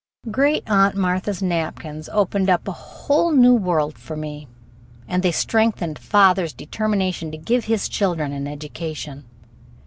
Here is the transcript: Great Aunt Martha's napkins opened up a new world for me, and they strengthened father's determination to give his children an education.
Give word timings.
Great 0.31 0.63
Aunt 0.65 0.95
Martha's 0.95 1.43
napkins 1.43 2.09
opened 2.11 2.49
up 2.49 2.67
a 2.67 3.31
new 3.35 3.53
world 3.53 3.99
for 3.99 4.17
me, 4.17 4.47
and 5.07 5.21
they 5.21 5.31
strengthened 5.31 5.99
father's 5.99 6.53
determination 6.53 7.29
to 7.29 7.37
give 7.37 7.65
his 7.65 7.87
children 7.87 8.31
an 8.33 8.47
education. 8.47 9.25